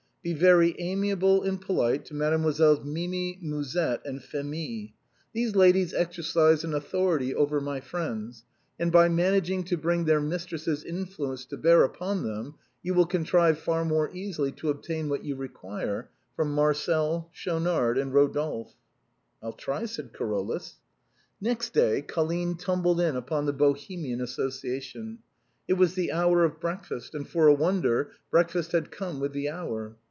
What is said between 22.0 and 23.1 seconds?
Colline tumbled